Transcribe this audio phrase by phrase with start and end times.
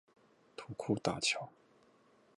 [0.55, 1.51] 土庫大橋